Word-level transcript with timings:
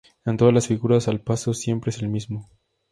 En 0.25 0.35
todas 0.35 0.51
las 0.51 0.65
figuras 0.67 1.07
el 1.07 1.21
paso 1.21 1.53
siempre 1.53 1.91
es 1.91 1.99
el 2.01 2.09
mismo. 2.09 2.49